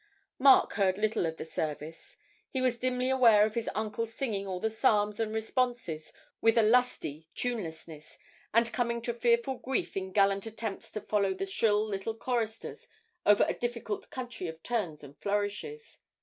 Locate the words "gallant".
10.11-10.47